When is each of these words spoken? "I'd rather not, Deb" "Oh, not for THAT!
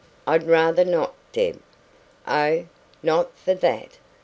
"I'd 0.25 0.41
rather 0.41 0.83
not, 0.83 1.13
Deb" 1.31 1.61
"Oh, 2.27 2.65
not 3.03 3.37
for 3.37 3.53
THAT! 3.53 3.99